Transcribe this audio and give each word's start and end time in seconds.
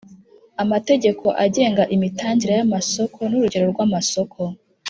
Amategeko 0.63 1.25
agenga 1.45 1.83
imitangire 1.95 2.53
y’amasoko 2.59 3.19
n’urugero 3.27 3.65
rw’amasoko 3.73 4.39